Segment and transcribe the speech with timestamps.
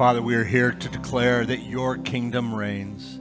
[0.00, 3.20] Father, we are here to declare that your kingdom reigns.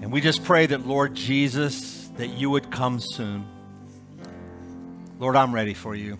[0.00, 3.46] And we just pray that, Lord Jesus, that you would come soon.
[5.18, 6.18] Lord, I'm ready for you.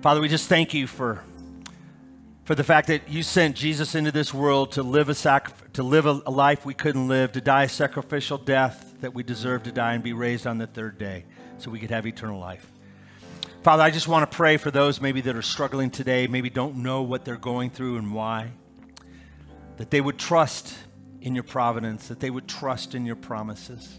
[0.00, 1.22] Father, we just thank you for,
[2.42, 5.84] for the fact that you sent Jesus into this world to live, a sac- to
[5.84, 9.62] live a, a life we couldn't live, to die a sacrificial death that we deserve
[9.62, 11.24] to die, and be raised on the third day
[11.58, 12.66] so we could have eternal life.
[13.66, 16.76] Father, I just want to pray for those maybe that are struggling today, maybe don't
[16.84, 18.52] know what they're going through and why,
[19.78, 20.72] that they would trust
[21.20, 23.98] in your providence, that they would trust in your promises.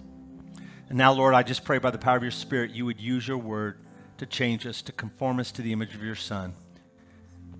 [0.87, 3.27] And now, Lord, I just pray by the power of your Spirit, you would use
[3.27, 3.79] your word
[4.19, 6.53] to change us, to conform us to the image of your Son,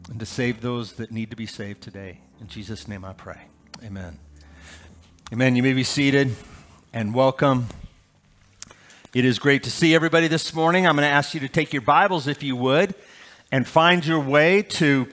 [0.09, 2.22] and to save those that need to be saved today.
[2.39, 3.42] In Jesus' name I pray.
[3.84, 4.17] Amen.
[5.34, 5.58] Amen.
[5.58, 6.34] You may be seated
[6.94, 7.67] and welcome.
[9.13, 10.85] It is great to see everybody this morning.
[10.85, 12.93] I'm going to ask you to take your Bibles, if you would,
[13.53, 15.07] and find your way to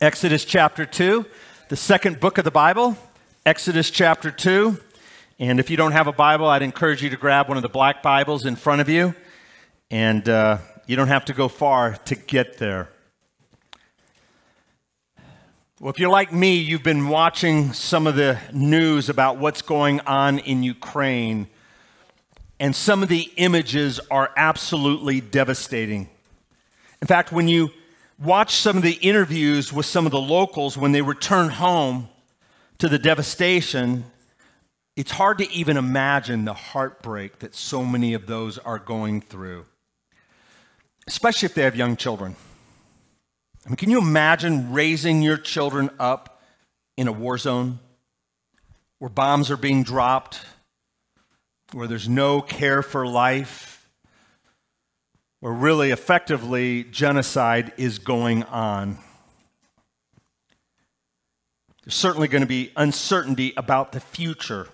[0.00, 1.26] Exodus chapter 2,
[1.68, 2.96] the second book of the Bible,
[3.44, 4.78] Exodus chapter 2.
[5.38, 7.68] And if you don't have a Bible, I'd encourage you to grab one of the
[7.68, 9.14] black Bibles in front of you.
[9.90, 12.88] And uh, you don't have to go far to get there.
[15.80, 20.00] Well, if you're like me, you've been watching some of the news about what's going
[20.00, 21.48] on in Ukraine
[22.58, 26.08] and some of the images are absolutely devastating.
[27.02, 27.70] In fact, when you
[28.18, 32.08] watch some of the interviews with some of the locals when they return home
[32.78, 34.04] to the devastation,
[34.96, 39.66] it's hard to even imagine the heartbreak that so many of those are going through,
[41.06, 42.34] especially if they have young children.
[43.66, 46.42] I mean, can you imagine raising your children up
[46.96, 47.80] in a war zone
[48.98, 50.40] where bombs are being dropped?
[51.72, 53.88] Where there's no care for life,
[55.40, 58.98] where really effectively genocide is going on.
[61.84, 64.68] There's certainly going to be uncertainty about the future.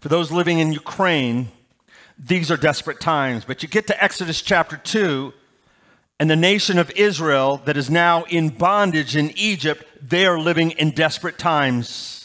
[0.00, 1.48] For those living in Ukraine,
[2.18, 3.44] these are desperate times.
[3.44, 5.32] But you get to Exodus chapter 2,
[6.20, 10.72] and the nation of Israel that is now in bondage in Egypt, they are living
[10.72, 12.17] in desperate times.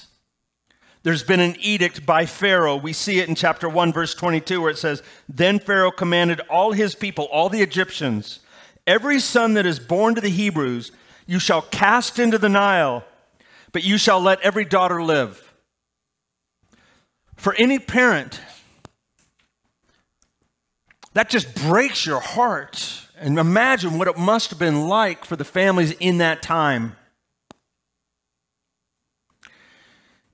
[1.04, 2.78] There's been an edict by Pharaoh.
[2.78, 6.72] We see it in chapter 1, verse 22, where it says, Then Pharaoh commanded all
[6.72, 8.40] his people, all the Egyptians,
[8.88, 10.94] every son that is born to the Hebrews,
[11.26, 13.04] you shall cast into the Nile,
[13.74, 15.54] but you shall let every daughter live.
[17.36, 18.40] For any parent,
[21.14, 23.02] that just breaks your heart.
[23.20, 26.96] And imagine what it must have been like for the families in that time.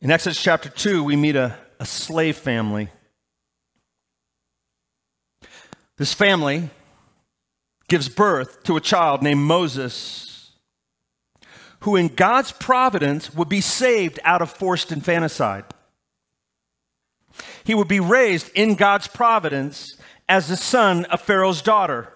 [0.02, 2.88] In Exodus chapter 2, we meet a, a slave family.
[5.98, 6.70] This family
[7.90, 10.54] gives birth to a child named Moses,
[11.82, 15.66] who, in God's providence, would be saved out of forced infanticide.
[17.66, 19.98] He would be raised in God's providence
[20.30, 22.14] as the son of Pharaoh's daughter.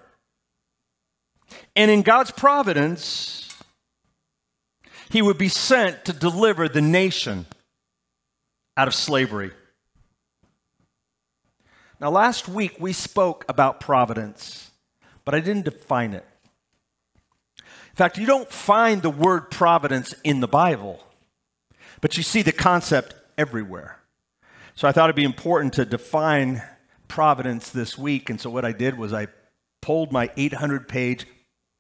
[1.76, 3.54] And in God's providence,
[5.10, 7.46] he would be sent to deliver the nation
[8.76, 9.52] out of slavery.
[12.00, 14.72] Now, last week we spoke about providence,
[15.26, 16.26] but I didn't define it.
[17.58, 21.00] In fact, you don't find the word providence in the Bible,
[22.02, 24.00] but you see the concept everywhere.
[24.76, 26.64] So I thought it'd be important to define
[27.08, 28.30] providence this week.
[28.30, 29.28] And so what I did was I
[29.82, 31.28] pulled my 800 page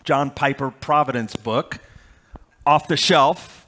[0.03, 1.79] John Piper Providence book
[2.65, 3.65] off the shelf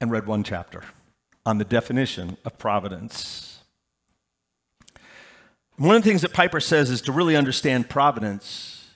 [0.00, 0.82] and read one chapter
[1.46, 3.58] on the definition of providence.
[5.76, 8.90] One of the things that Piper says is to really understand providence,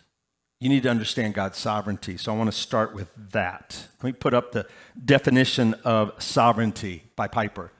[0.60, 2.16] you need to understand God's sovereignty.
[2.16, 3.88] So I want to start with that.
[4.02, 4.66] Let me put up the
[5.02, 7.72] definition of sovereignty by Piper.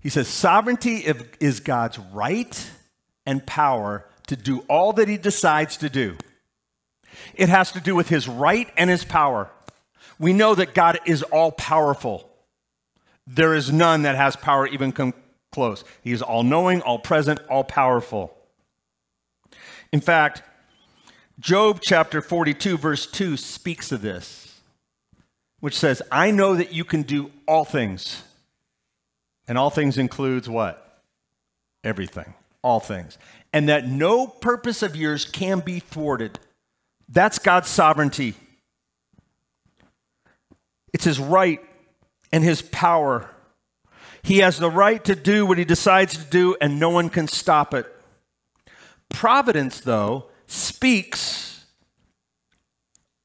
[0.00, 1.04] He says, Sovereignty
[1.40, 2.70] is God's right
[3.26, 6.16] and power to do all that he decides to do.
[7.34, 9.50] It has to do with his right and his power.
[10.18, 12.31] We know that God is all powerful.
[13.26, 15.14] There is none that has power even come
[15.52, 15.84] close.
[16.02, 18.36] He is all knowing, all present, all powerful.
[19.92, 20.42] In fact,
[21.38, 24.60] Job chapter 42, verse 2 speaks of this,
[25.60, 28.22] which says, I know that you can do all things.
[29.48, 31.02] And all things includes what?
[31.84, 32.34] Everything.
[32.62, 33.18] All things.
[33.52, 36.38] And that no purpose of yours can be thwarted.
[37.08, 38.34] That's God's sovereignty.
[40.92, 41.60] It's his right
[42.32, 43.30] and his power.
[44.22, 47.28] He has the right to do what he decides to do, and no one can
[47.28, 47.86] stop it.
[49.08, 51.64] Providence, though, speaks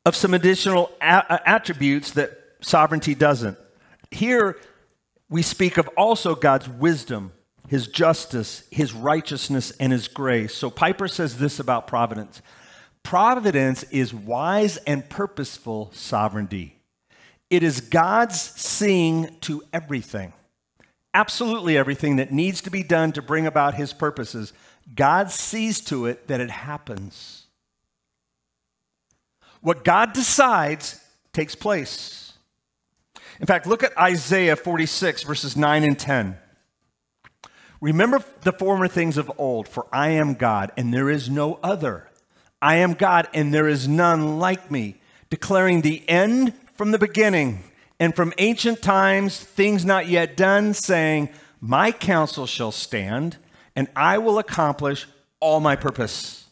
[0.05, 2.31] of some additional a- uh, attributes that
[2.61, 3.57] sovereignty doesn't.
[4.11, 4.57] Here,
[5.29, 7.33] we speak of also God's wisdom,
[7.67, 10.55] his justice, his righteousness, and his grace.
[10.55, 12.41] So Piper says this about providence
[13.03, 16.76] Providence is wise and purposeful sovereignty.
[17.49, 20.33] It is God's seeing to everything,
[21.13, 24.51] absolutely everything that needs to be done to bring about his purposes.
[24.95, 27.45] God sees to it that it happens.
[29.61, 31.01] What God decides
[31.33, 32.33] takes place.
[33.39, 36.37] In fact, look at Isaiah 46, verses 9 and 10.
[37.79, 42.09] Remember the former things of old, for I am God, and there is no other.
[42.61, 44.95] I am God, and there is none like me,
[45.29, 47.63] declaring the end from the beginning,
[47.99, 51.29] and from ancient times things not yet done, saying,
[51.59, 53.37] My counsel shall stand,
[53.75, 55.07] and I will accomplish
[55.39, 56.45] all my purpose.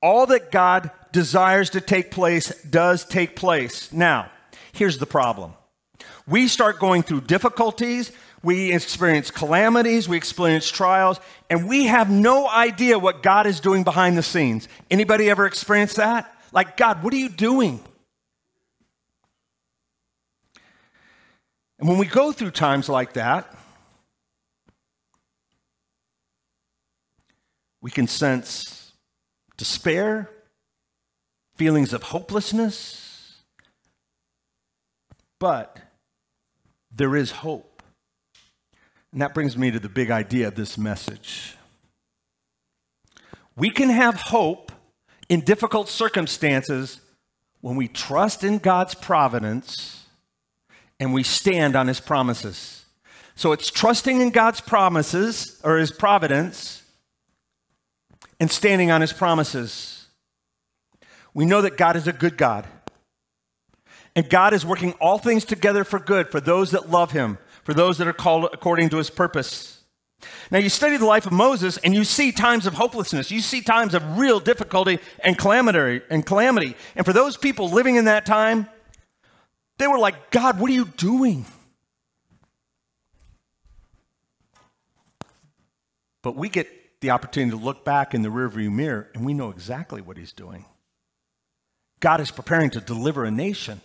[0.00, 3.92] All that God desires to take place does take place.
[3.92, 4.30] Now,
[4.72, 5.54] here's the problem
[6.26, 11.20] we start going through difficulties, we experience calamities, we experience trials,
[11.50, 14.68] and we have no idea what God is doing behind the scenes.
[14.90, 16.33] Anybody ever experienced that?
[16.54, 17.80] Like, God, what are you doing?
[21.80, 23.52] And when we go through times like that,
[27.82, 28.92] we can sense
[29.56, 30.30] despair,
[31.56, 33.42] feelings of hopelessness,
[35.40, 35.80] but
[36.94, 37.82] there is hope.
[39.10, 41.56] And that brings me to the big idea of this message.
[43.56, 44.70] We can have hope
[45.28, 47.00] in difficult circumstances
[47.60, 50.04] when we trust in God's providence
[51.00, 52.84] and we stand on his promises.
[53.36, 56.82] So it's trusting in God's promises or his providence
[58.38, 60.06] and standing on his promises.
[61.32, 62.66] We know that God is a good God.
[64.16, 67.74] And God is working all things together for good for those that love him, for
[67.74, 69.73] those that are called according to his purpose.
[70.50, 73.30] Now, you study the life of Moses and you see times of hopelessness.
[73.30, 76.02] You see times of real difficulty and calamity.
[76.10, 76.76] And, calamity.
[76.96, 78.68] and for those people living in that time,
[79.78, 81.46] they were like, God, what are you doing?
[86.22, 89.50] But we get the opportunity to look back in the rearview mirror and we know
[89.50, 90.64] exactly what he's doing.
[92.00, 93.80] God is preparing to deliver a nation.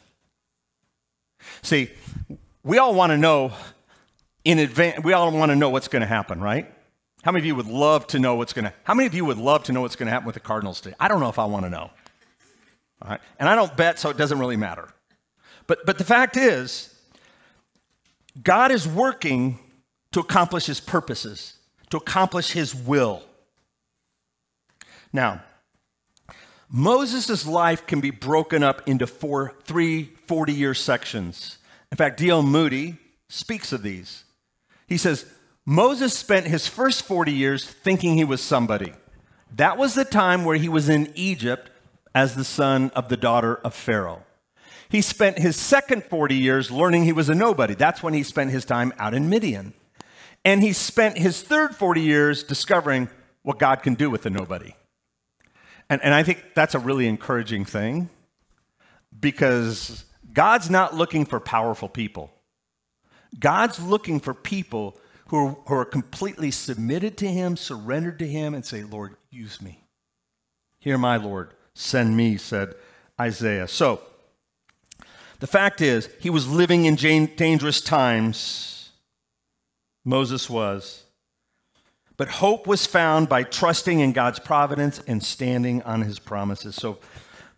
[1.61, 1.89] See,
[2.63, 3.53] we all want to know
[4.49, 6.73] in advance, we all want to know what's going to happen, right?
[7.21, 9.23] How many of you would love to know what's going to How many of you
[9.25, 10.95] would love to know what's going to happen with the Cardinals today?
[10.99, 11.91] I don't know if I want to know.
[13.01, 13.19] All right?
[13.39, 14.89] And I don't bet, so it doesn't really matter.
[15.67, 16.95] But but the fact is,
[18.41, 19.59] God is working
[20.13, 21.57] to accomplish his purposes,
[21.91, 23.21] to accomplish his will.
[25.13, 25.43] Now,
[26.71, 31.57] Moses' life can be broken up into four, three 40 year sections.
[31.91, 32.41] In fact, D.L.
[32.41, 32.97] Moody
[33.27, 34.23] speaks of these.
[34.89, 35.25] He says,
[35.65, 38.93] Moses spent his first 40 years thinking he was somebody.
[39.55, 41.69] That was the time where he was in Egypt
[42.13, 44.23] as the son of the daughter of Pharaoh.
[44.89, 47.75] He spent his second 40 years learning he was a nobody.
[47.75, 49.73] That's when he spent his time out in Midian.
[50.43, 53.09] And he spent his third 40 years discovering
[53.43, 54.73] what God can do with a nobody.
[55.89, 58.09] And, and I think that's a really encouraging thing
[59.19, 62.31] because God's not looking for powerful people.
[63.37, 68.53] God's looking for people who are, who are completely submitted to Him, surrendered to Him,
[68.53, 69.83] and say, Lord, use me.
[70.79, 72.73] Hear my Lord, send me, said
[73.19, 73.67] Isaiah.
[73.67, 74.01] So,
[75.39, 78.91] the fact is, he was living in dangerous times.
[80.03, 81.03] Moses was.
[82.17, 86.75] But hope was found by trusting in God's providence and standing on his promises.
[86.75, 86.97] So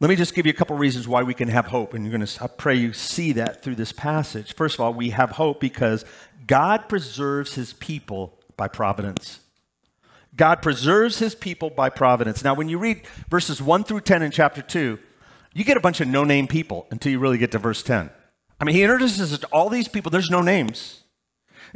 [0.01, 1.93] let me just give you a couple reasons why we can have hope.
[1.93, 4.53] And you're going to I pray you see that through this passage.
[4.55, 6.03] First of all, we have hope because
[6.47, 9.41] God preserves his people by providence.
[10.35, 12.43] God preserves his people by providence.
[12.43, 14.97] Now, when you read verses 1 through 10 in chapter 2,
[15.53, 18.09] you get a bunch of no name people until you really get to verse 10.
[18.59, 21.03] I mean, he introduces all these people, there's no names.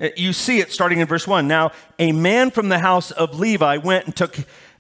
[0.01, 1.47] Uh, you see it starting in verse 1.
[1.47, 4.35] Now, a man from the house of Levi went and took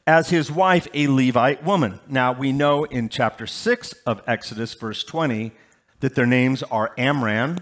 [0.07, 1.99] as his wife a Levite woman.
[2.07, 5.51] Now, we know in chapter 6 of Exodus, verse 20,
[5.99, 7.57] that their names are Amram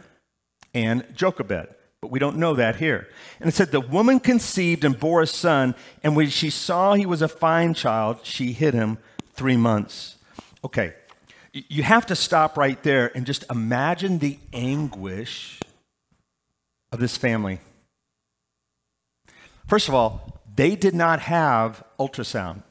[0.73, 1.67] and Jochebed.
[2.01, 3.07] But we don't know that here.
[3.39, 5.73] And it said, The woman conceived and bore a son,
[6.03, 8.97] and when she saw he was a fine child, she hid him
[9.31, 10.17] three months.
[10.65, 10.93] Okay,
[11.53, 15.61] you have to stop right there and just imagine the anguish
[16.91, 17.59] of this family.
[19.67, 22.63] First of all, they did not have ultrasound.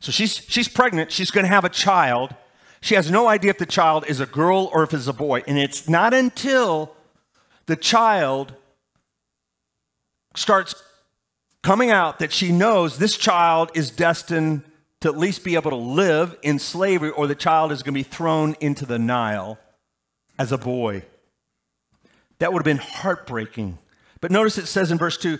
[0.00, 1.10] So she's, she's pregnant.
[1.10, 2.34] She's going to have a child.
[2.80, 5.42] She has no idea if the child is a girl or if it's a boy.
[5.46, 6.94] And it's not until
[7.66, 8.54] the child
[10.34, 10.74] starts
[11.62, 14.62] coming out that she knows this child is destined
[15.00, 17.98] to at least be able to live in slavery or the child is going to
[17.98, 19.58] be thrown into the Nile
[20.38, 21.02] as a boy.
[22.38, 23.78] That would have been heartbreaking.
[24.20, 25.38] But notice it says in verse 2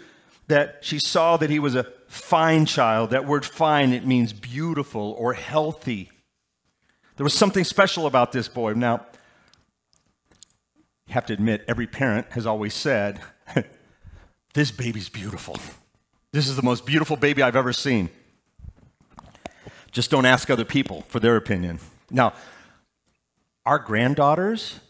[0.48, 3.10] that she saw that he was a fine child.
[3.10, 6.10] That word fine, it means beautiful or healthy.
[7.16, 8.74] There was something special about this boy.
[8.74, 9.06] Now,
[11.06, 13.20] you have to admit, every parent has always said,
[14.56, 15.56] This baby's beautiful.
[16.32, 18.08] This is the most beautiful baby I've ever seen.
[19.92, 21.78] Just don't ask other people for their opinion.
[22.10, 22.32] Now,
[23.66, 24.80] our granddaughters,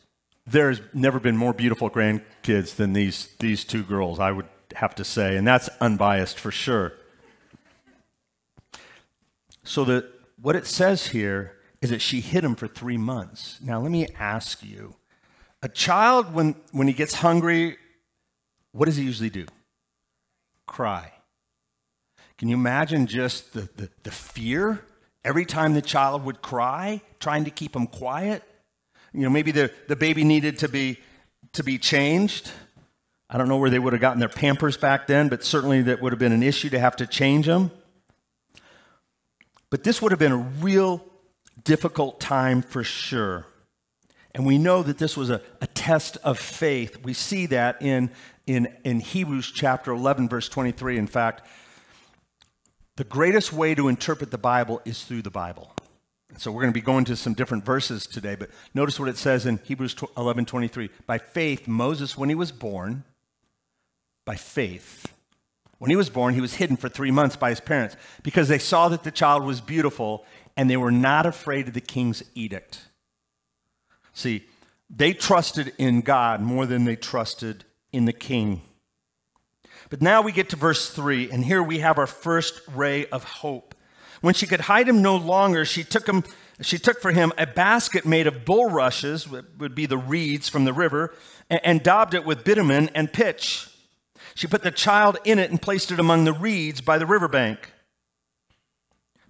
[0.47, 5.05] there's never been more beautiful grandkids than these, these two girls, I would have to
[5.05, 6.93] say, and that's unbiased for sure.
[9.65, 10.05] So that
[10.41, 13.59] what it says here is that she hid him for three months.
[13.63, 14.95] Now let me ask you,
[15.63, 17.79] a child when, when he gets hungry,
[18.73, 19.47] what does he usually do?
[20.67, 21.11] Cry.
[22.37, 24.85] Can you imagine just the, the, the fear
[25.25, 28.43] every time the child would cry, trying to keep him quiet?
[29.15, 30.99] You know, maybe the, the baby needed to be,
[31.55, 32.53] to be changed.
[33.29, 36.01] I don't know where they would have gotten their pampers back then, but certainly that
[36.01, 37.71] would have been an issue to have to change them.
[39.69, 41.05] But this would have been a real
[41.65, 43.47] difficult time for sure.
[44.35, 47.03] And we know that this was a, a test of faith.
[47.03, 48.11] We see that in,
[48.47, 50.99] in, in Hebrews chapter 11, verse 23.
[50.99, 51.47] In fact,
[52.97, 55.73] the greatest way to interpret the Bible is through the Bible.
[56.39, 59.17] So we're going to be going to some different verses today, but notice what it
[59.17, 60.91] says in Hebrews 11 23.
[61.07, 63.05] By faith, Moses, when he was born,
[64.27, 65.07] by faith,
[65.79, 68.59] when he was born, he was hidden for three months by his parents because they
[68.59, 72.89] saw that the child was beautiful and they were not afraid of the king's edict.
[74.13, 74.47] See,
[74.89, 78.63] they trusted in God more than they trusted in the king.
[79.91, 83.25] But now we get to verse 3, and here we have our first ray of
[83.25, 83.75] hope.
[84.21, 86.25] When she could hide him no longer, she took him
[86.63, 90.73] she took for him a basket made of bulrushes, would be the reeds from the
[90.73, 91.15] river,
[91.51, 93.69] and, and daubed it with bitumen and pitch.
[94.37, 97.73] She put the child in it and placed it among the reeds by the riverbank.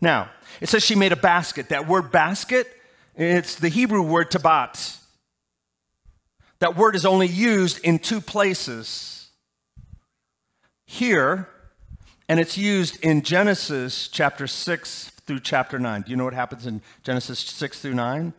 [0.00, 1.68] Now, it says she made a basket.
[1.68, 2.66] That word basket,
[3.14, 4.98] it's the Hebrew word tabat.
[6.58, 9.28] That word is only used in two places.
[10.86, 11.48] Here,
[12.28, 16.02] and it's used in Genesis chapter 6 through chapter 9.
[16.02, 18.32] Do you know what happens in Genesis 6 through 9?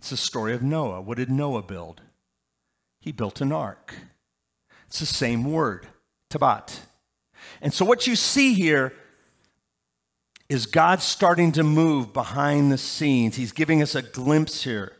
[0.00, 1.00] It's the story of Noah.
[1.00, 2.00] What did Noah build?
[3.00, 3.94] He built an ark.
[4.88, 5.86] It's the same word,
[6.32, 6.80] tabat.
[7.60, 8.92] And so what you see here
[10.48, 13.36] is God starting to move behind the scenes.
[13.36, 14.92] He's giving us a glimpse here.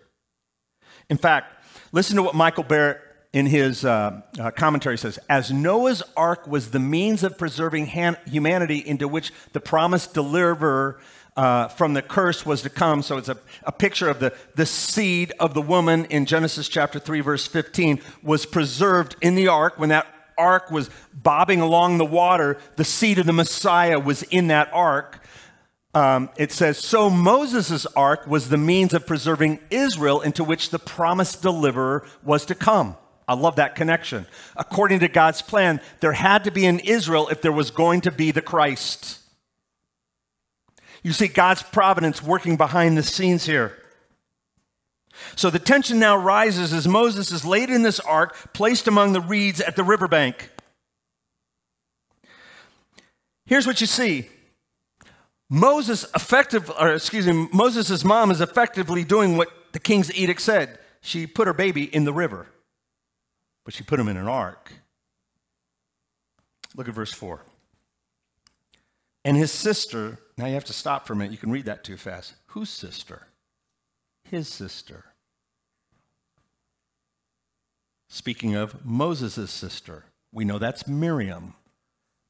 [1.10, 1.52] In fact,
[1.92, 3.00] listen to what Michael Barrett
[3.32, 8.16] in his uh, uh, commentary says As Noah's ark was the means of preserving han-
[8.26, 11.00] humanity into which the promised deliverer
[11.36, 13.02] uh, from the curse was to come.
[13.02, 16.98] So it's a, a picture of the, the seed of the woman in Genesis chapter
[16.98, 19.78] 3, verse 15, was preserved in the ark.
[19.78, 24.48] When that ark was bobbing along the water, the seed of the Messiah was in
[24.48, 25.24] that ark.
[25.94, 30.78] Um, it says, So Moses' ark was the means of preserving Israel into which the
[30.78, 32.96] promised deliverer was to come.
[33.28, 34.26] I love that connection.
[34.56, 38.10] According to God's plan, there had to be an Israel if there was going to
[38.10, 39.20] be the Christ.
[41.02, 43.76] You see God's providence working behind the scenes here.
[45.36, 49.20] So the tension now rises as Moses is laid in this ark, placed among the
[49.20, 50.50] reeds at the riverbank.
[53.46, 54.28] Here's what you see.
[55.50, 60.78] Moses effective, or excuse me, Moses' mom is effectively doing what the king's edict said.
[61.02, 62.46] She put her baby in the river
[63.64, 64.72] but she put him in an ark.
[66.74, 67.42] Look at verse 4.
[69.24, 71.32] And his sister, now you have to stop for a minute.
[71.32, 72.34] You can read that too fast.
[72.48, 73.28] Whose sister?
[74.32, 75.04] His sister.
[78.08, 81.54] Speaking of Moses' sister, we know that's Miriam.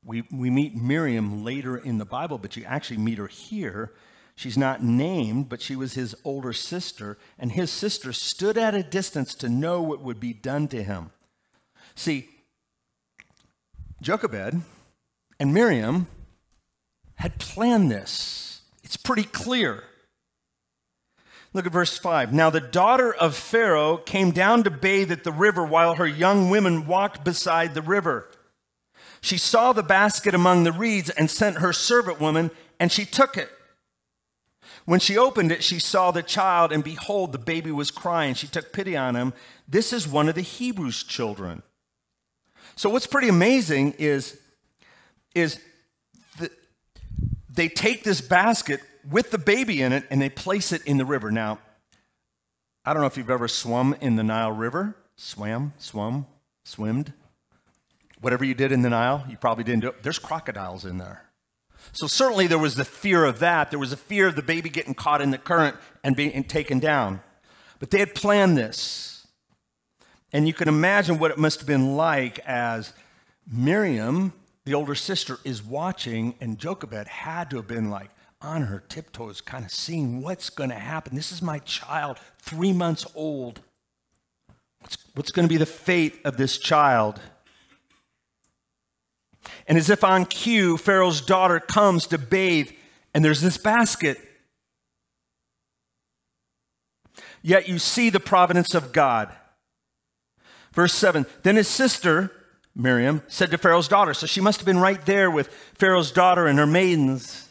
[0.05, 3.93] We, we meet Miriam later in the Bible, but you actually meet her here
[4.35, 8.83] She's not named, but she was his older sister, and his sister stood at a
[8.83, 11.11] distance to know what would be done to him.
[11.95, 12.29] See,
[14.01, 14.63] Jochebed
[15.39, 16.07] and Miriam
[17.17, 18.63] had planned this.
[18.83, 19.85] It's pretty clear.
[21.55, 22.33] Look at verse 5.
[22.33, 26.49] Now the daughter of Pharaoh came down to bathe at the river while her young
[26.49, 28.29] women walked beside the river.
[29.21, 33.37] She saw the basket among the reeds and sent her servant woman, and she took
[33.37, 33.51] it.
[34.85, 38.35] When she opened it, she saw the child, and behold, the baby was crying.
[38.35, 39.33] She took pity on him.
[39.69, 41.63] This is one of the Hebrews' children.
[42.75, 44.41] So, what's pretty amazing is,
[45.35, 45.61] is
[46.39, 46.51] the,
[47.49, 48.81] they take this basket
[49.11, 51.31] with the baby in it and they place it in the river.
[51.31, 51.59] Now,
[52.85, 54.97] I don't know if you've ever swum in the Nile River.
[55.17, 56.27] Swam, swum,
[56.65, 57.13] swimmed.
[58.21, 60.03] Whatever you did in the Nile, you probably didn't do it.
[60.03, 61.25] There's crocodiles in there.
[61.93, 63.71] So certainly there was the fear of that.
[63.71, 66.79] There was a fear of the baby getting caught in the current and being taken
[66.79, 67.21] down.
[67.79, 69.27] But they had planned this.
[70.33, 72.93] And you can imagine what it must have been like as
[73.51, 74.33] Miriam,
[74.65, 78.11] the older sister, is watching, and Jochebed had to have been like
[78.43, 81.15] on her tiptoes, kind of seeing what's going to happen.
[81.15, 83.61] This is my child, three months old.
[84.81, 87.21] What's, what's going to be the fate of this child?
[89.67, 92.71] And as if on cue, Pharaoh's daughter comes to bathe,
[93.15, 94.19] and there's this basket.
[97.43, 99.35] Yet you see the providence of God.
[100.73, 102.31] Verse 7 Then his sister,
[102.75, 106.47] Miriam, said to Pharaoh's daughter, so she must have been right there with Pharaoh's daughter
[106.47, 107.49] and her maidens.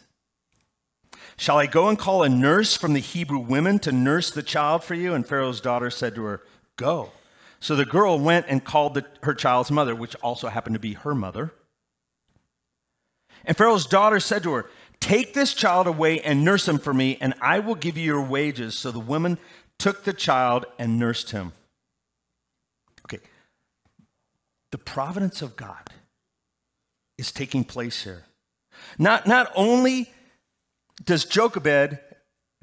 [1.42, 4.84] Shall I go and call a nurse from the Hebrew women to nurse the child
[4.84, 5.16] for you?
[5.16, 6.44] And Pharaoh's daughter said to her,
[6.76, 7.14] Go.
[7.60, 10.94] So the girl went and called the, her child's mother, which also happened to be
[10.94, 11.52] her mother.
[13.44, 14.70] And Pharaoh's daughter said to her,
[15.00, 18.22] Take this child away and nurse him for me, and I will give you your
[18.22, 18.78] wages.
[18.78, 19.40] So the woman
[19.80, 21.54] took the child and nursed him.
[23.06, 23.18] Okay.
[24.70, 25.90] The providence of God
[27.18, 28.26] is taking place here.
[29.00, 30.12] Not, not only
[31.04, 32.00] does Jochebed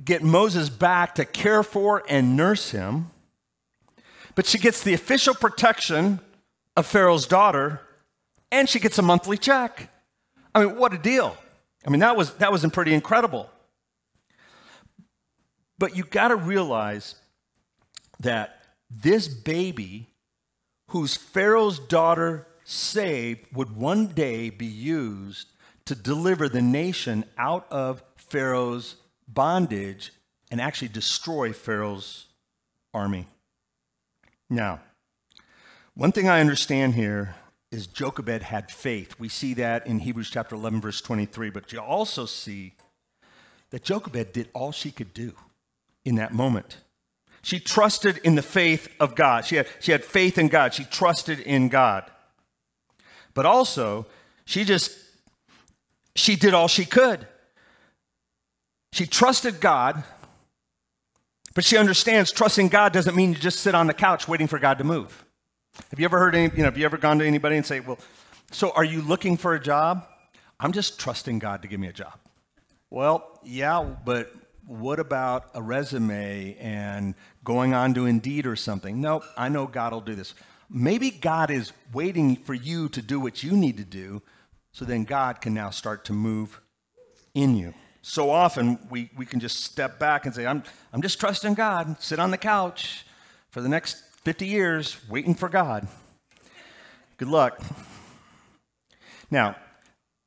[0.05, 3.11] get Moses back to care for and nurse him,
[4.35, 6.21] but she gets the official protection
[6.77, 7.81] of Pharaoh's daughter,
[8.53, 9.91] and she gets a monthly check.
[10.55, 11.37] I mean, what a deal.
[11.87, 13.51] I mean, that was, that was pretty incredible.
[15.79, 17.17] But you got to realize
[18.21, 20.09] that this baby,
[20.89, 25.49] whose Pharaoh's daughter saved, would one day be used
[25.87, 30.13] to deliver the nation out of Pharaoh's bondage
[30.51, 32.27] and actually destroy Pharaoh's
[32.95, 33.27] army.
[34.49, 34.81] Now,
[35.95, 37.35] one thing I understand here
[37.71, 39.17] is Jochebed had faith.
[39.19, 41.51] We see that in Hebrews chapter 11, verse 23.
[41.51, 42.75] But you also see
[43.71, 45.33] that Jochebed did all she could do
[46.05, 46.79] in that moment.
[47.43, 49.45] She trusted in the faith of God.
[49.45, 50.75] She had, she had faith in God.
[50.75, 52.11] She trusted in God.
[53.35, 54.07] But also,
[54.45, 54.97] she just,
[56.17, 57.27] she did all she could.
[58.93, 60.03] She trusted God,
[61.55, 64.59] but she understands trusting God doesn't mean you just sit on the couch waiting for
[64.59, 65.25] God to move.
[65.91, 67.81] Have you ever heard any, you know, have you ever gone to anybody and say,
[67.81, 67.99] well,
[68.51, 70.07] so are you looking for a job?
[70.61, 72.15] I'm just trusting God to give me a job.
[72.91, 74.33] Well, yeah, but
[74.67, 79.01] what about a resume and going on to Indeed or something?
[79.01, 80.35] No, I know God will do this.
[80.71, 84.23] Maybe God is waiting for you to do what you need to do
[84.73, 86.61] so then God can now start to move
[87.35, 87.75] in you.
[88.09, 90.63] So often we, we can just step back and say, I'm,
[90.95, 93.05] I'm just trusting God, sit on the couch
[93.51, 95.87] for the next 50 years waiting for God.
[97.19, 97.61] Good luck.
[99.31, 99.57] Now,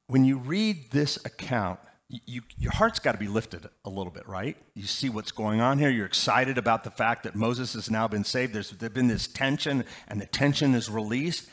[0.05, 4.27] when you read this account, you, your heart's got to be lifted a little bit,
[4.27, 4.57] right?
[4.75, 5.89] You see what's going on here.
[5.89, 8.53] You're excited about the fact that Moses has now been saved.
[8.53, 11.49] There's, there's been this tension, and the tension is released.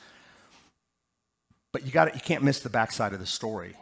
[1.73, 3.77] But you got you can't miss the backside of the story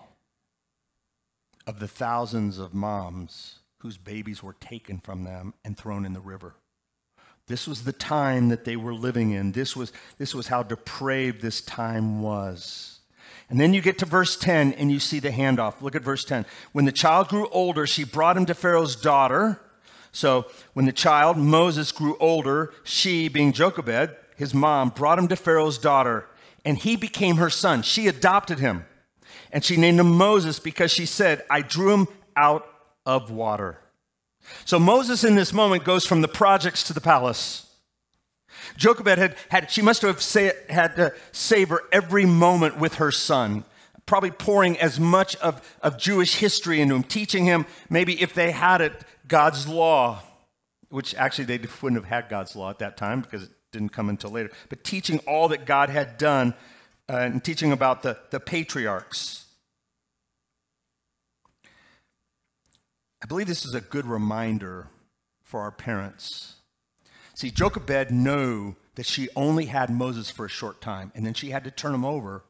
[1.67, 6.21] of the thousands of moms whose babies were taken from them and thrown in the
[6.21, 6.55] river.
[7.47, 9.53] This was the time that they were living in.
[9.53, 12.99] This was, this was how depraved this time was.
[13.49, 15.81] And then you get to verse 10 and you see the handoff.
[15.81, 16.47] Look at verse 10.
[16.73, 19.61] When the child grew older, she brought him to Pharaoh's daughter.
[20.11, 25.37] So when the child, Moses, grew older, she, being Jochebed, his mom, brought him to
[25.37, 26.27] Pharaoh's daughter,
[26.65, 27.83] and he became her son.
[27.83, 28.85] She adopted him.
[29.53, 32.67] And she named him Moses because she said, I drew him out
[33.05, 33.79] of water.
[34.65, 37.67] So Moses in this moment goes from the projects to the palace.
[38.77, 43.65] Jochebed had, had she must have say, had to savor every moment with her son,
[44.07, 48.51] probably pouring as much of, of Jewish history into him, teaching him maybe if they
[48.51, 48.93] had it,
[49.29, 50.23] God's law,
[50.89, 54.09] which actually they wouldn't have had God's law at that time because it didn't come
[54.09, 56.55] until later, but teaching all that God had done
[57.09, 59.47] uh, and teaching about the, the patriarchs.
[63.23, 64.89] I believe this is a good reminder
[65.43, 66.55] for our parents.
[67.35, 71.51] See, Jochebed knew that she only had Moses for a short time, and then she
[71.51, 72.45] had to turn him over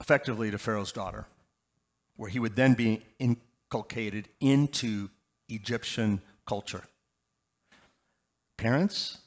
[0.00, 1.26] effectively to Pharaoh's daughter,
[2.16, 5.08] where he would then be inculcated into
[5.48, 6.82] Egyptian culture.
[8.56, 9.18] Parents,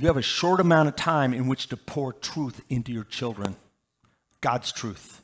[0.00, 3.54] you have a short amount of time in which to pour truth into your children
[4.40, 5.20] God's truth.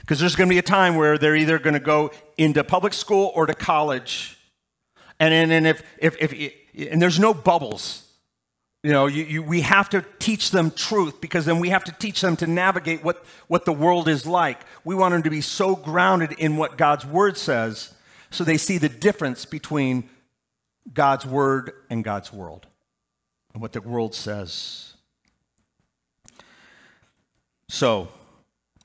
[0.00, 2.92] Because there's going to be a time where they're either going to go into public
[2.92, 4.38] school or to college.
[5.18, 6.52] And, and, and if, if, if,
[6.90, 8.02] and there's no bubbles.
[8.82, 11.92] You know, you, you, we have to teach them truth because then we have to
[11.92, 14.60] teach them to navigate what, what the world is like.
[14.84, 17.94] We want them to be so grounded in what God's word says
[18.30, 20.10] so they see the difference between
[20.92, 22.66] God's word and God's world
[23.56, 24.92] and what the world says.
[27.70, 28.08] So,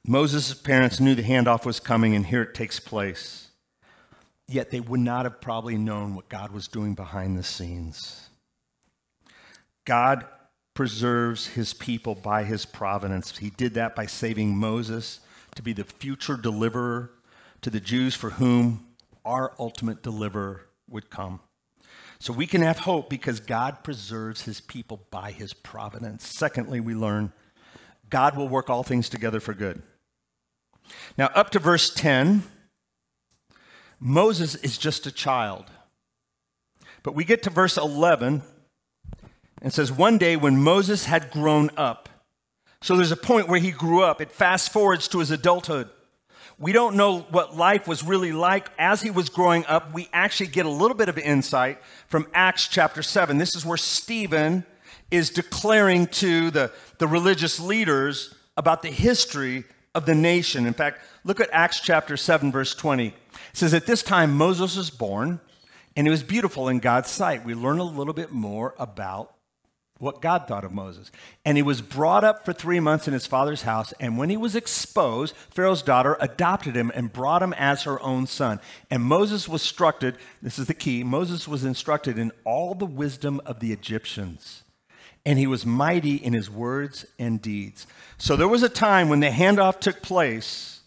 [0.07, 3.49] Moses' parents knew the handoff was coming, and here it takes place.
[4.47, 8.29] Yet they would not have probably known what God was doing behind the scenes.
[9.83, 10.25] God
[10.73, 13.37] preserves his people by his providence.
[13.37, 15.19] He did that by saving Moses
[15.55, 17.11] to be the future deliverer
[17.59, 18.85] to the Jews for whom
[19.25, 21.41] our ultimate deliverer would come.
[22.21, 26.27] So we can have hope because God preserves his people by his providence.
[26.27, 27.33] Secondly, we learn
[28.11, 29.81] God will work all things together for good.
[31.17, 32.43] Now, up to verse 10,
[33.99, 35.65] Moses is just a child.
[37.01, 38.43] But we get to verse 11
[39.63, 42.07] and says, One day when Moses had grown up,
[42.83, 44.21] so there's a point where he grew up.
[44.21, 45.89] It fast forwards to his adulthood.
[46.61, 49.95] We don't know what life was really like as he was growing up.
[49.95, 53.39] We actually get a little bit of insight from Acts chapter 7.
[53.39, 54.63] This is where Stephen
[55.09, 59.63] is declaring to the, the religious leaders about the history
[59.95, 60.67] of the nation.
[60.67, 63.07] In fact, look at Acts chapter 7, verse 20.
[63.07, 63.13] It
[63.53, 65.39] says, At this time, Moses was born,
[65.95, 67.43] and he was beautiful in God's sight.
[67.43, 69.33] We learn a little bit more about
[70.01, 71.11] what God thought of Moses.
[71.45, 73.93] And he was brought up for three months in his father's house.
[73.99, 78.25] And when he was exposed, Pharaoh's daughter adopted him and brought him as her own
[78.25, 78.59] son.
[78.89, 83.39] And Moses was instructed this is the key Moses was instructed in all the wisdom
[83.45, 84.63] of the Egyptians.
[85.23, 87.85] And he was mighty in his words and deeds.
[88.17, 90.81] So there was a time when the handoff took place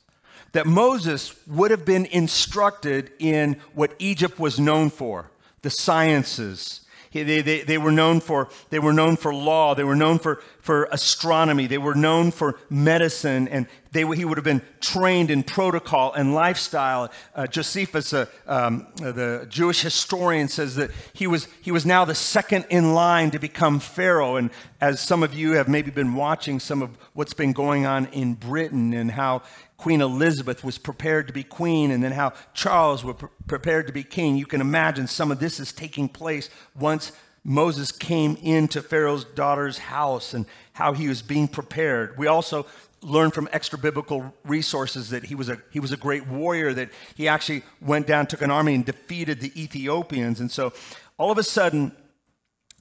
[0.52, 5.30] that Moses would have been instructed in what Egypt was known for
[5.62, 6.83] the sciences
[7.22, 9.74] they, they, they, were known for, they were known for law.
[9.74, 11.66] They were known for, for astronomy.
[11.66, 13.46] They were known for medicine.
[13.48, 17.10] And they, he would have been trained in protocol and lifestyle.
[17.34, 22.14] Uh, Josephus, uh, um, the Jewish historian, says that he was, he was now the
[22.14, 24.36] second in line to become Pharaoh.
[24.36, 24.50] And
[24.80, 28.34] as some of you have maybe been watching some of what's been going on in
[28.34, 29.42] Britain and how
[29.76, 33.92] Queen Elizabeth was prepared to be queen, and then how Charles was pre- prepared to
[33.92, 34.36] be king.
[34.36, 37.12] You can imagine some of this is taking place once
[37.44, 42.16] Moses came into Pharaoh's daughter's house and how he was being prepared.
[42.16, 42.66] We also
[43.02, 46.88] learn from extra biblical resources that he was a he was a great warrior that
[47.14, 50.72] he actually went down took an army and defeated the Ethiopians and so
[51.18, 51.94] all of a sudden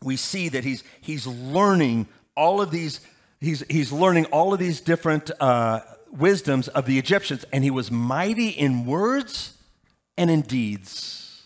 [0.02, 3.02] we see that he's he's learning all of these
[3.42, 5.82] he's he's learning all of these different uh,
[6.14, 9.58] wisdoms of the Egyptians, and he was mighty in words
[10.18, 11.44] and in deeds.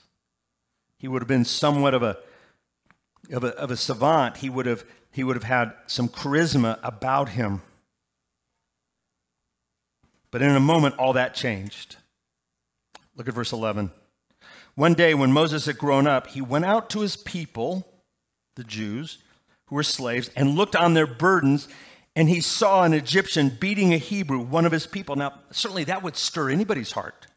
[0.98, 2.18] He would have been somewhat of a,
[3.32, 4.38] of a, of a savant.
[4.38, 7.62] He would, have, he would have had some charisma about him.
[10.32, 11.98] But in a moment, all that changed.
[13.16, 13.92] Look at verse 11.
[14.76, 17.88] One day, when Moses had grown up, he went out to his people,
[18.56, 19.20] the Jews,
[19.66, 21.68] who were slaves, and looked on their burdens
[22.18, 25.16] and he saw an Egyptian beating a Hebrew, one of his people.
[25.16, 27.28] Now, certainly that would stir anybody's heart.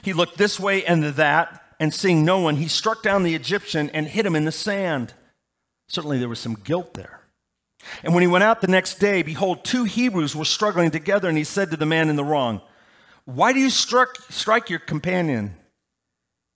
[0.00, 3.90] He looked this way and that, and seeing no one, he struck down the Egyptian
[3.90, 5.12] and hit him in the sand.
[5.90, 7.20] Certainly there was some guilt there.
[8.02, 11.36] And when he went out the next day, behold, two Hebrews were struggling together, and
[11.36, 12.62] he said to the man in the wrong,
[13.26, 15.56] Why do you struck, strike your companion?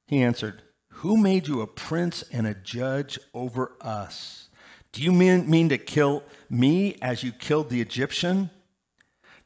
[0.07, 4.49] He answered, Who made you a prince and a judge over us?
[4.95, 8.49] Do you mean, mean to kill me as you killed the Egyptian?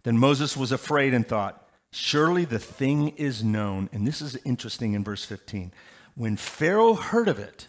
[0.02, 3.88] Then Moses was afraid and thought, Surely the thing is known.
[3.90, 5.72] And this is interesting in verse 15.
[6.14, 7.66] When Pharaoh heard of it,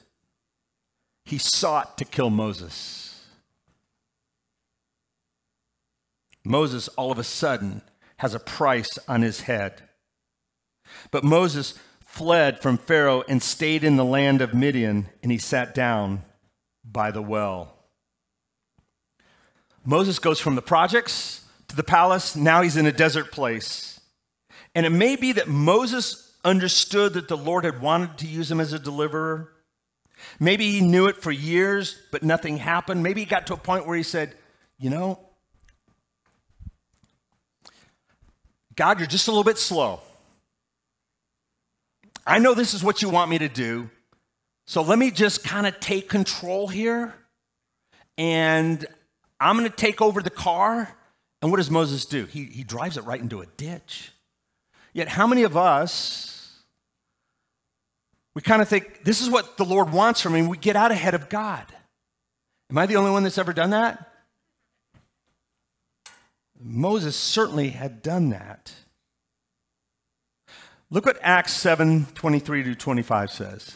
[1.24, 3.24] he sought to kill Moses.
[6.44, 7.82] Moses, all of a sudden,
[8.18, 9.84] has a price on his head.
[11.12, 15.74] But Moses fled from Pharaoh and stayed in the land of Midian, and he sat
[15.74, 16.26] down
[16.91, 17.75] by the well.
[19.86, 22.36] Moses goes from the projects to the palace.
[22.36, 23.99] Now he's in a desert place.
[24.75, 28.60] And it may be that Moses understood that the Lord had wanted to use him
[28.60, 29.52] as a deliverer.
[30.39, 33.04] Maybe he knew it for years, but nothing happened.
[33.04, 34.36] Maybe he got to a point where he said,
[34.78, 35.19] You know,
[38.75, 40.02] God, you're just a little bit slow.
[42.25, 43.89] I know this is what you want me to do.
[44.69, 47.15] So let me just kind of take control here.
[48.19, 48.86] And
[49.39, 50.95] I'm going to take over the car.
[51.41, 52.27] And what does Moses do?
[52.27, 54.12] He, he drives it right into a ditch.
[54.93, 56.62] Yet, how many of us,
[58.36, 60.43] we kind of think this is what the Lord wants from me?
[60.43, 61.65] We get out ahead of God.
[62.69, 64.08] Am I the only one that's ever done that?
[66.62, 68.71] Moses certainly had done that.
[70.91, 73.75] Look what Acts 7 23 to 25 says.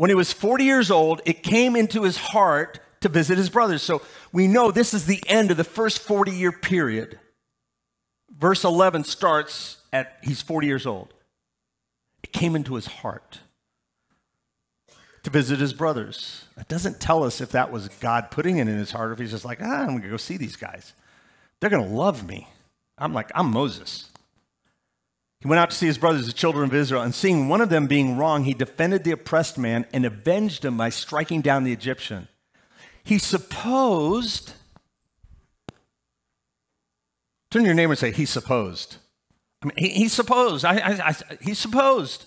[0.00, 3.82] When he was 40 years old, it came into his heart to visit his brothers.
[3.82, 4.00] So
[4.32, 7.20] we know this is the end of the first 40 year period.
[8.34, 11.12] Verse 11 starts at he's 40 years old.
[12.22, 13.40] It came into his heart
[15.22, 16.46] to visit his brothers.
[16.56, 19.18] It doesn't tell us if that was God putting it in his heart or if
[19.18, 20.94] he's just like, ah, I'm going to go see these guys.
[21.60, 22.48] They're going to love me.
[22.96, 24.09] I'm like, I'm Moses.
[25.40, 27.70] He went out to see his brothers, the children of Israel, and seeing one of
[27.70, 31.72] them being wrong, he defended the oppressed man and avenged him by striking down the
[31.72, 32.28] Egyptian.
[33.04, 34.52] He supposed,
[37.50, 38.98] turn to your neighbor and say, he supposed.
[39.62, 42.26] I mean, he, he supposed, I, I, I, he supposed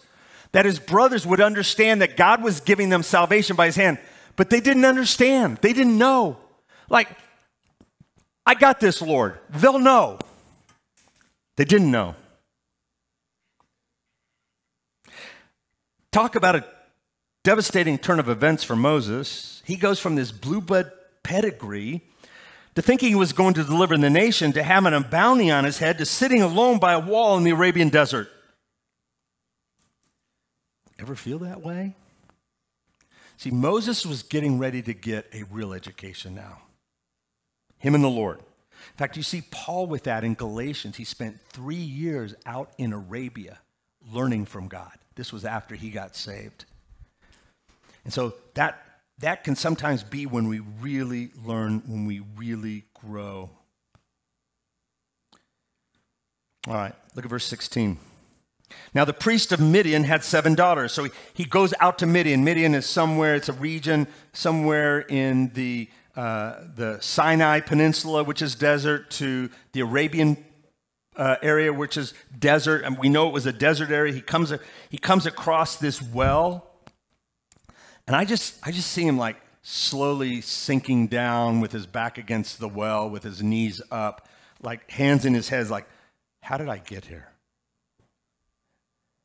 [0.52, 4.00] that his brothers would understand that God was giving them salvation by his hand,
[4.36, 5.58] but they didn't understand.
[5.58, 6.38] They didn't know.
[6.90, 7.10] Like,
[8.44, 9.38] I got this, Lord.
[9.52, 10.18] They'll know.
[11.58, 12.16] They didn't know.
[16.14, 16.64] Talk about a
[17.44, 19.64] devastating turn of events for Moses.
[19.66, 20.92] He goes from this blue blood
[21.24, 22.02] pedigree
[22.76, 25.80] to thinking he was going to deliver the nation to having a bounty on his
[25.80, 28.30] head to sitting alone by a wall in the Arabian desert.
[31.00, 31.96] Ever feel that way?
[33.38, 36.60] See, Moses was getting ready to get a real education now.
[37.80, 38.38] Him and the Lord.
[38.38, 40.96] In fact, you see Paul with that in Galatians.
[40.96, 43.62] He spent three years out in Arabia
[44.12, 45.00] learning from God.
[45.16, 46.66] This was after he got saved.
[48.04, 48.84] And so that,
[49.20, 53.50] that can sometimes be when we really learn, when we really grow.
[56.68, 57.98] All right, look at verse 16.
[58.94, 60.94] Now, the priest of Midian had seven daughters.
[60.94, 62.44] So he, he goes out to Midian.
[62.44, 68.56] Midian is somewhere, it's a region somewhere in the, uh, the Sinai Peninsula, which is
[68.56, 70.44] desert, to the Arabian
[71.16, 72.84] uh, area, which is desert.
[72.84, 74.14] And we know it was a desert area.
[74.14, 74.54] He comes,
[74.90, 76.70] he comes across this well
[78.08, 82.60] and I just, I just see him like slowly sinking down with his back against
[82.60, 84.28] the well, with his knees up,
[84.62, 85.88] like hands in his head, like,
[86.42, 87.30] how did I get here?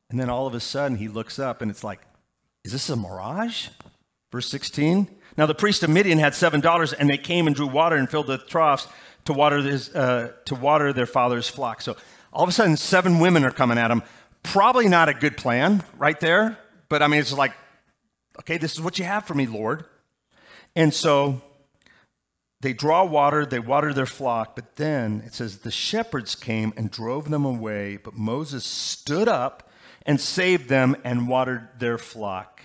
[0.09, 2.01] And then all of a sudden he looks up and it's like,
[2.63, 3.67] is this a mirage?
[4.31, 5.09] Verse 16.
[5.37, 8.09] Now the priest of Midian had seven daughters, and they came and drew water and
[8.09, 8.87] filled the troughs
[9.25, 11.81] to water, this, uh, to water their father's flock.
[11.81, 11.95] So
[12.31, 14.03] all of a sudden, seven women are coming at him.
[14.43, 17.53] Probably not a good plan right there, but I mean, it's like,
[18.39, 19.83] Okay, this is what you have for me, Lord.
[20.75, 21.41] And so
[22.61, 26.89] they draw water, they water their flock, but then it says the shepherds came and
[26.89, 29.69] drove them away, but Moses stood up
[30.05, 32.58] and saved them and watered their flock.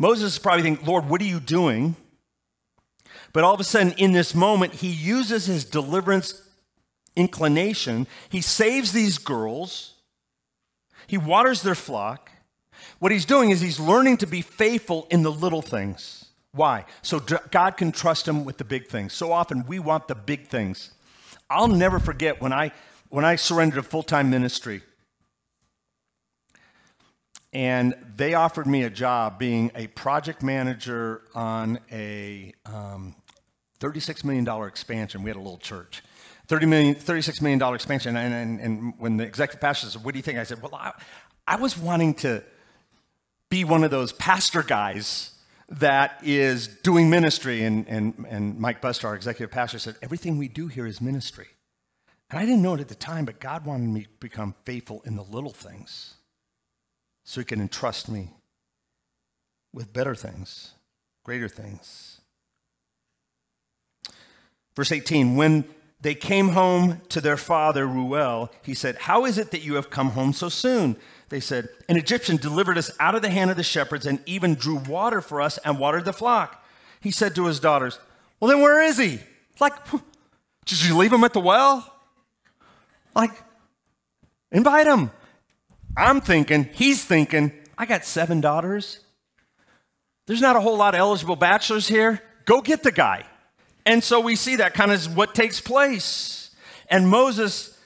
[0.00, 1.94] Moses is probably thinking, Lord, what are you doing?
[3.32, 6.42] But all of a sudden, in this moment, he uses his deliverance
[7.14, 8.06] inclination.
[8.30, 9.94] He saves these girls,
[11.06, 12.30] he waters their flock,
[12.98, 16.26] what he's doing is he's learning to be faithful in the little things.
[16.52, 16.84] Why?
[17.02, 19.12] So God can trust him with the big things.
[19.12, 20.92] So often we want the big things.
[21.48, 22.72] I'll never forget when I
[23.08, 24.82] when I surrendered to full-time ministry.
[27.52, 33.16] And they offered me a job being a project manager on a um,
[33.80, 35.22] $36 million expansion.
[35.22, 36.02] We had a little church.
[36.48, 38.16] $30 million, $36 million expansion.
[38.16, 40.38] And, and, and when the executive pastor said, What do you think?
[40.38, 40.92] I said, Well, I,
[41.46, 42.44] I was wanting to
[43.48, 45.34] be one of those pastor guys
[45.68, 47.62] that is doing ministry.
[47.62, 51.48] And, and, and Mike Buster, our executive pastor, said, Everything we do here is ministry.
[52.30, 55.02] And I didn't know it at the time, but God wanted me to become faithful
[55.04, 56.14] in the little things
[57.24, 58.30] so He can entrust me
[59.72, 60.72] with better things,
[61.24, 62.20] greater things.
[64.76, 65.64] Verse 18 When
[66.00, 69.90] they came home to their father, Reuel, he said, How is it that you have
[69.90, 70.96] come home so soon?
[71.28, 74.54] They said, An Egyptian delivered us out of the hand of the shepherds and even
[74.54, 76.64] drew water for us and watered the flock.
[77.00, 77.98] He said to his daughters,
[78.38, 79.20] Well, then where is he?
[79.60, 79.74] Like,
[80.64, 81.94] did you leave him at the well?
[83.14, 83.32] Like,
[84.50, 85.10] invite him.
[85.96, 89.00] I'm thinking, he's thinking, I got seven daughters.
[90.26, 92.22] There's not a whole lot of eligible bachelors here.
[92.44, 93.24] Go get the guy.
[93.86, 96.54] And so we see that kind of what takes place.
[96.88, 97.76] And Moses,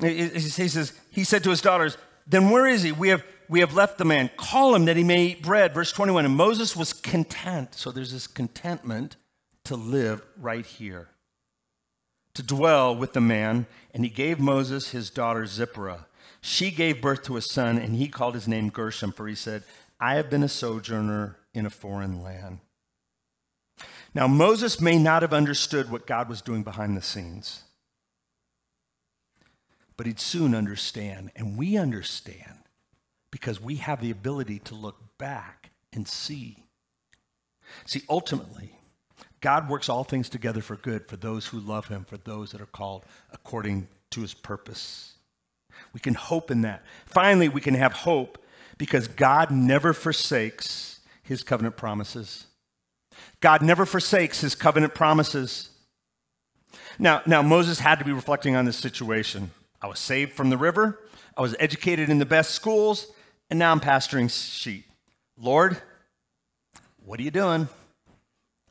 [0.00, 1.96] he says, he said to his daughters,
[2.26, 2.92] then where is he?
[2.92, 4.30] We have, we have left the man.
[4.36, 5.74] Call him that he may eat bread.
[5.74, 6.24] Verse 21.
[6.24, 7.74] And Moses was content.
[7.74, 9.16] So there's this contentment
[9.64, 11.08] to live right here,
[12.34, 13.66] to dwell with the man.
[13.92, 16.06] And he gave Moses his daughter Zipporah.
[16.42, 19.62] She gave birth to a son, and he called his name Gershom, for he said,
[20.00, 22.58] I have been a sojourner in a foreign land.
[24.12, 27.62] Now, Moses may not have understood what God was doing behind the scenes,
[29.96, 31.30] but he'd soon understand.
[31.36, 32.58] And we understand
[33.30, 36.64] because we have the ability to look back and see.
[37.86, 38.76] See, ultimately,
[39.40, 42.60] God works all things together for good for those who love him, for those that
[42.60, 45.11] are called according to his purpose.
[45.92, 46.82] We can hope in that.
[47.06, 48.38] Finally, we can have hope
[48.78, 52.46] because God never forsakes his covenant promises.
[53.40, 55.70] God never forsakes his covenant promises.
[56.98, 59.50] Now, now Moses had to be reflecting on this situation.
[59.80, 61.00] I was saved from the river,
[61.36, 63.06] I was educated in the best schools,
[63.50, 64.84] and now I'm pasturing sheep.
[65.36, 65.80] Lord,
[67.04, 67.68] what are you doing?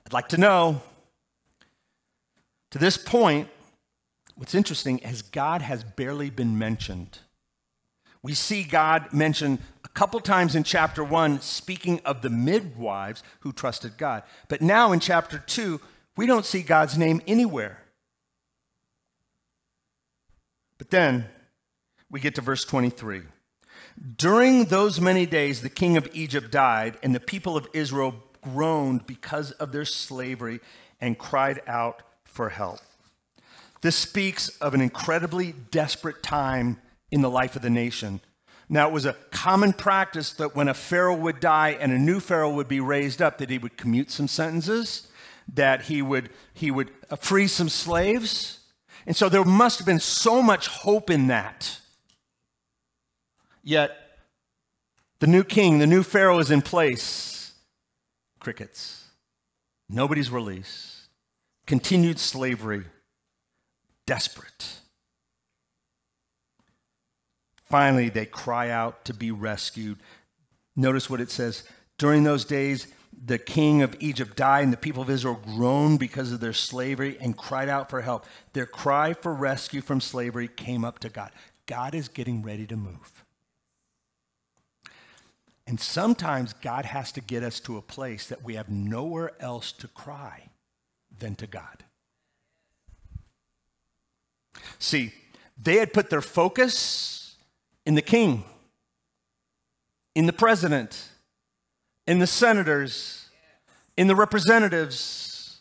[0.05, 0.81] I'd like to know.
[2.71, 3.49] To this point,
[4.41, 7.19] what's interesting is God has barely been mentioned.
[8.23, 13.53] We see God mentioned a couple times in chapter one, speaking of the midwives who
[13.53, 14.23] trusted God.
[14.47, 15.79] But now in chapter two,
[16.17, 17.83] we don't see God's name anywhere.
[20.79, 21.27] But then
[22.09, 23.21] we get to verse 23.
[24.17, 29.05] During those many days, the king of Egypt died, and the people of Israel groaned
[29.05, 30.61] because of their slavery
[30.99, 32.79] and cried out for help.
[33.81, 36.79] This speaks of an incredibly desperate time
[37.11, 38.21] in the life of the nation.
[38.69, 42.19] Now, it was a common practice that when a pharaoh would die and a new
[42.19, 45.09] pharaoh would be raised up, that he would commute some sentences,
[45.53, 48.59] that he would, he would uh, free some slaves.
[49.05, 51.79] And so there must have been so much hope in that.
[53.63, 53.91] Yet,
[55.19, 57.53] the new king, the new pharaoh is in place.
[58.39, 59.09] Crickets.
[59.89, 61.09] Nobody's released.
[61.65, 62.85] Continued slavery.
[64.05, 64.79] Desperate.
[67.65, 69.97] Finally, they cry out to be rescued.
[70.75, 71.63] Notice what it says.
[71.97, 72.87] During those days,
[73.25, 77.17] the king of Egypt died, and the people of Israel groaned because of their slavery
[77.21, 78.25] and cried out for help.
[78.53, 81.31] Their cry for rescue from slavery came up to God.
[81.65, 83.23] God is getting ready to move.
[85.67, 89.71] And sometimes God has to get us to a place that we have nowhere else
[89.73, 90.49] to cry
[91.17, 91.85] than to God.
[94.79, 95.13] See,
[95.61, 97.35] they had put their focus
[97.85, 98.43] in the king,
[100.15, 101.09] in the president,
[102.07, 103.29] in the senators,
[103.97, 105.59] in the representatives.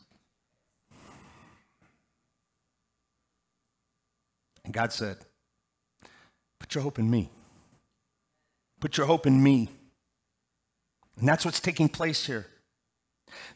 [4.64, 5.18] And God said,
[6.58, 7.30] Put your hope in me.
[8.80, 9.68] Put your hope in me.
[11.18, 12.46] And that's what's taking place here.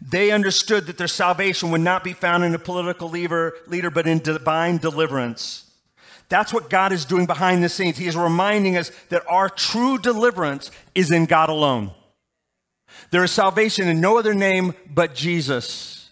[0.00, 4.06] They understood that their salvation would not be found in a political leader, leader but
[4.06, 5.70] in divine deliverance.
[6.28, 7.98] That's what God is doing behind the scenes.
[7.98, 11.92] He is reminding us that our true deliverance is in God alone.
[13.10, 16.03] There is salvation in no other name but Jesus.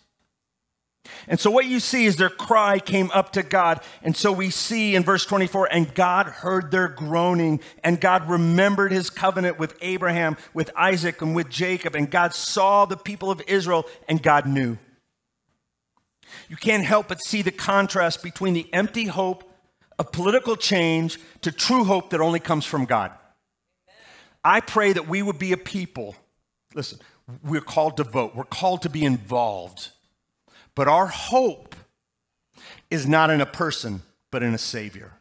[1.33, 3.81] And so, what you see is their cry came up to God.
[4.03, 8.93] And so, we see in verse 24, and God heard their groaning, and God remembered
[8.93, 11.95] his covenant with Abraham, with Isaac, and with Jacob.
[11.95, 14.77] And God saw the people of Israel, and God knew.
[16.51, 19.51] You can't help but see the contrast between the empty hope
[19.99, 23.11] of political change to true hope that only comes from God.
[24.45, 26.15] I pray that we would be a people.
[26.75, 26.99] Listen,
[27.43, 29.93] we're called to vote, we're called to be involved.
[30.75, 31.75] But our hope
[32.91, 35.13] is not in a person, but in a Savior,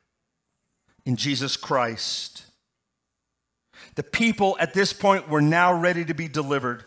[1.06, 2.46] in Jesus Christ.
[3.96, 6.84] The people at this point were now ready to be delivered.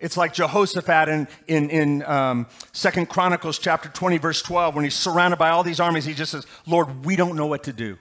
[0.00, 4.94] It's like Jehoshaphat in, in, in um, 2 Chronicles chapter 20, verse 12, when he's
[4.94, 7.98] surrounded by all these armies, he just says, Lord, we don't know what to do,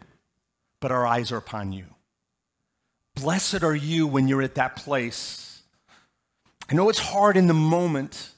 [0.79, 1.85] but our eyes are upon you.
[3.15, 5.63] Blessed are you when you're at that place.
[6.69, 8.31] I know it's hard in the moment,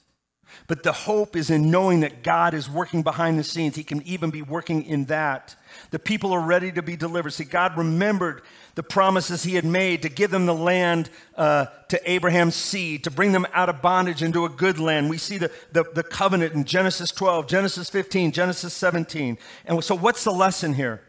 [0.69, 3.75] but the hope is in knowing that God is working behind the scenes.
[3.75, 5.55] He can even be working in that.
[5.89, 7.31] The people are ready to be delivered.
[7.31, 8.43] See, God remembered
[8.75, 13.11] the promises he had made to give them the land uh, to Abraham's seed, to
[13.11, 15.09] bring them out of bondage into a good land.
[15.09, 19.39] We see the, the, the covenant in Genesis 12, Genesis 15, Genesis 17.
[19.65, 21.01] And so, what's the lesson here?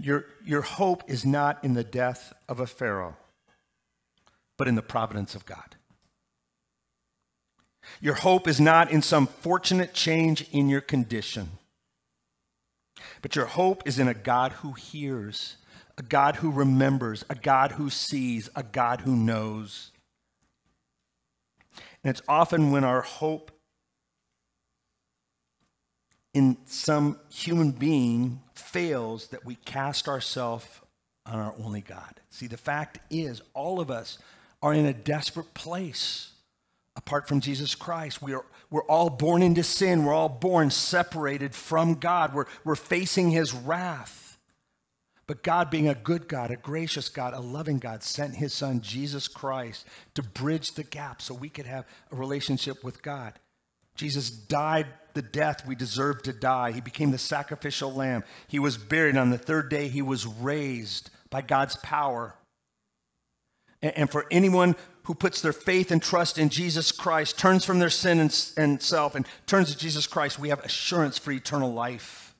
[0.00, 3.16] Your, your hope is not in the death of a Pharaoh,
[4.58, 5.76] but in the providence of God.
[8.00, 11.50] Your hope is not in some fortunate change in your condition,
[13.20, 15.56] but your hope is in a God who hears
[15.98, 19.92] a God who remembers, a God who sees, a God who knows.
[22.02, 23.50] And it's often when our hope
[26.34, 30.66] in some human being fails that we cast ourselves
[31.26, 32.20] on our only God.
[32.30, 34.18] See, the fact is, all of us
[34.62, 36.31] are in a desperate place
[36.96, 38.22] apart from Jesus Christ.
[38.22, 40.04] We are, we're all born into sin.
[40.04, 42.34] We're all born separated from God.
[42.34, 44.38] We're, we're facing his wrath.
[45.26, 48.80] But God, being a good God, a gracious God, a loving God, sent his son,
[48.80, 53.38] Jesus Christ, to bridge the gap so we could have a relationship with God.
[53.94, 56.72] Jesus died the death we deserved to die.
[56.72, 58.24] He became the sacrificial lamb.
[58.48, 59.16] He was buried.
[59.16, 62.34] On the third day, he was raised by God's power.
[63.82, 67.90] And for anyone who puts their faith and trust in Jesus Christ, turns from their
[67.90, 72.34] sin and, and self, and turns to Jesus Christ, we have assurance for eternal life.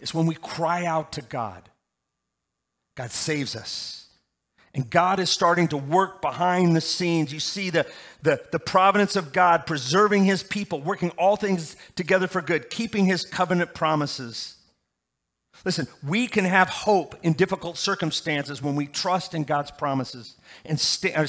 [0.00, 1.68] It's when we cry out to God,
[2.96, 4.06] God saves us.
[4.74, 7.32] And God is starting to work behind the scenes.
[7.32, 7.86] You see the,
[8.22, 13.06] the, the providence of God preserving his people, working all things together for good, keeping
[13.06, 14.57] his covenant promises.
[15.64, 20.78] Listen, we can have hope in difficult circumstances when we trust in God's promises and
[20.78, 21.26] sta- uh,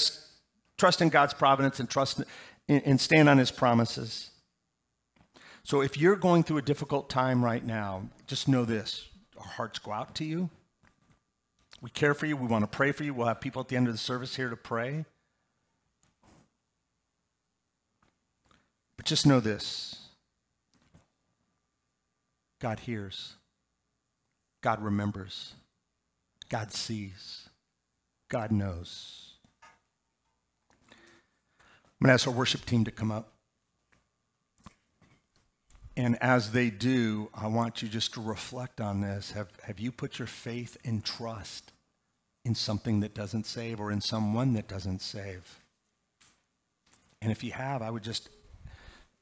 [0.77, 2.21] trust in God's providence and trust
[2.67, 4.31] in, and stand on his promises.
[5.63, 9.07] So if you're going through a difficult time right now, just know this
[9.37, 10.49] our hearts go out to you.
[11.81, 12.35] We care for you.
[12.35, 13.13] We want to pray for you.
[13.13, 15.05] We'll have people at the end of the service here to pray.
[18.97, 20.09] But just know this
[22.59, 23.35] God hears,
[24.61, 25.53] God remembers,
[26.49, 27.49] God sees,
[28.29, 29.33] God knows.
[30.91, 33.33] I'm going to ask our worship team to come up.
[35.97, 39.31] And as they do, I want you just to reflect on this.
[39.31, 41.73] Have, have you put your faith and trust
[42.45, 45.59] in something that doesn't save or in someone that doesn't save?
[47.21, 48.29] And if you have, I would just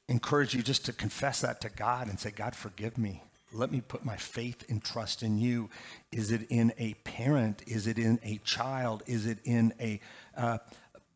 [0.07, 3.23] encourage you just to confess that to God and say, God, forgive me.
[3.53, 5.69] Let me put my faith and trust in you.
[6.11, 7.63] Is it in a parent?
[7.65, 9.03] Is it in a child?
[9.07, 9.99] Is it in a,
[10.35, 10.57] uh,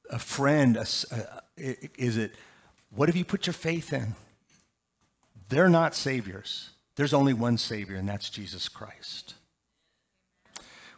[0.09, 0.77] a friend?
[0.77, 0.85] A,
[1.57, 2.35] is it,
[2.89, 4.15] what have you put your faith in?
[5.49, 6.69] They're not saviors.
[6.95, 9.35] There's only one Savior, and that's Jesus Christ.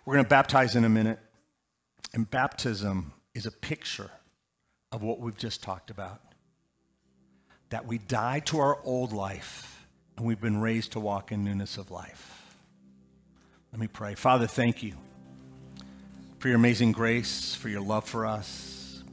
[0.06, 1.20] We're going to baptize in a minute.
[2.14, 4.12] And baptism is a picture
[4.92, 6.22] of what we've just talked about
[7.70, 9.73] that we die to our old life
[10.18, 12.56] and we've been raised to walk in newness of life.
[13.72, 14.16] Let me pray.
[14.16, 14.94] Father, thank you
[16.40, 19.04] for your amazing grace, for your love for us.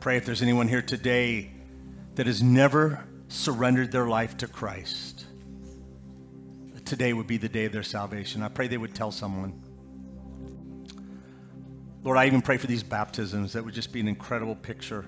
[0.00, 1.50] Pray if there's anyone here today
[2.14, 5.26] that has never surrendered their life to Christ,
[6.90, 8.42] today would be the day of their salvation.
[8.42, 9.62] I pray they would tell someone.
[12.02, 15.04] Lord, I even pray for these baptisms that would just be an incredible picture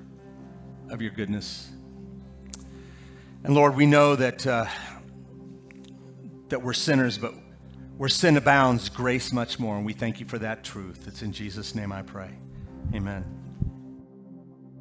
[0.91, 1.71] of your goodness.
[3.45, 4.67] And Lord, we know that, uh,
[6.49, 7.35] that we're sinners, but
[7.97, 9.77] where sin abounds, grace much more.
[9.77, 11.09] And we thank you for that truth.
[11.09, 12.31] It's in Jesus' name I pray.
[12.95, 13.42] Amen.